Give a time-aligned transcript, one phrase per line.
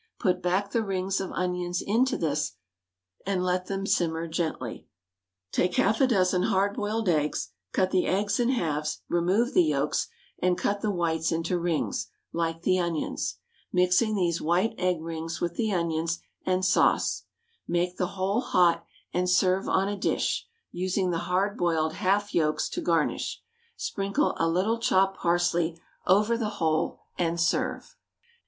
[0.17, 2.53] Put back the rings of onions into this,
[3.23, 4.87] and let them simmer gently.
[5.51, 10.07] Take half a dozen hard boiled eggs, cut the eggs in halves, remove the yolks,
[10.39, 13.37] and cut the whites into rings, like the onions,
[13.71, 17.25] mixing these white egg rings with the onions and sauce;
[17.67, 18.83] make the whole hot
[19.13, 23.43] and serve on a dish, using the hard boiled half yolks to garnish;
[23.77, 27.95] sprinkle a little chopped parsley over the whole, and serve.